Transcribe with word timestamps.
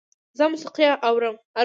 زه 0.37 0.43
موسیقي 0.51 0.85
اورم 1.07 1.35